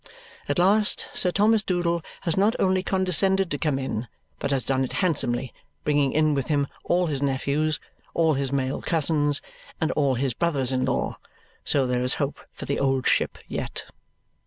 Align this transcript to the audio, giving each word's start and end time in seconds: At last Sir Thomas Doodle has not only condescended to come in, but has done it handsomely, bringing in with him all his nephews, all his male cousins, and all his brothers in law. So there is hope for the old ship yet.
At 0.49 0.57
last 0.57 1.07
Sir 1.13 1.29
Thomas 1.29 1.61
Doodle 1.61 2.01
has 2.21 2.35
not 2.35 2.55
only 2.59 2.81
condescended 2.81 3.51
to 3.51 3.59
come 3.59 3.77
in, 3.77 4.07
but 4.39 4.49
has 4.49 4.63
done 4.65 4.83
it 4.83 4.93
handsomely, 4.93 5.53
bringing 5.83 6.11
in 6.11 6.33
with 6.33 6.47
him 6.47 6.65
all 6.83 7.05
his 7.05 7.21
nephews, 7.21 7.79
all 8.15 8.33
his 8.33 8.51
male 8.51 8.81
cousins, 8.81 9.43
and 9.79 9.91
all 9.91 10.15
his 10.15 10.33
brothers 10.33 10.71
in 10.71 10.85
law. 10.85 11.19
So 11.63 11.85
there 11.85 12.01
is 12.01 12.15
hope 12.15 12.39
for 12.51 12.65
the 12.65 12.79
old 12.79 13.05
ship 13.05 13.37
yet. 13.47 13.85